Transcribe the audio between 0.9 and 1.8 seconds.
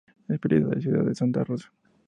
de Santa Rosa.